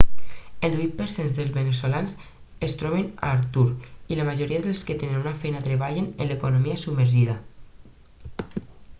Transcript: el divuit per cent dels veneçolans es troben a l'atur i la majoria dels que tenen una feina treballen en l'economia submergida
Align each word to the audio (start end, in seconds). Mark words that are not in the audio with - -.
el 0.67 0.71
divuit 0.75 0.93
per 0.99 1.05
cent 1.15 1.27
dels 1.39 1.49
veneçolans 1.57 2.13
es 2.67 2.73
troben 2.79 3.03
a 3.27 3.33
l'atur 3.33 3.65
i 4.13 4.17
la 4.19 4.25
majoria 4.29 4.63
dels 4.63 4.81
que 4.87 4.95
tenen 5.03 5.19
una 5.19 5.33
feina 5.43 5.61
treballen 5.67 6.07
en 6.25 6.31
l'economia 6.31 6.79
submergida 6.85 7.37